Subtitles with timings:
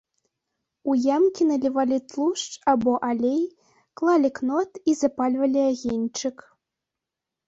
[0.91, 3.43] У ямкі налівалі тлушч або алей,
[4.01, 6.35] клалі кнот і запальвалі агеньчык.